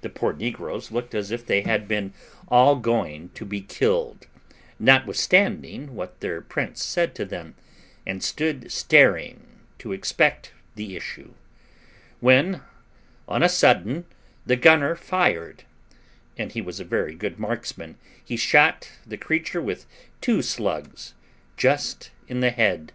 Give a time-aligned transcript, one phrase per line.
[0.00, 2.14] The poor negroes looked as if they had been
[2.48, 4.26] all going to be killed,
[4.78, 7.54] notwithstanding what their prince said to them,
[8.06, 9.46] and stood staring
[9.78, 11.34] to expect the issue,
[12.20, 12.62] when
[13.28, 14.06] on a sudden
[14.46, 15.64] the gunner fired;
[16.38, 19.84] and as he was a very good marksman, he shot the creature with
[20.22, 21.12] two slugs,
[21.58, 22.90] just in the head.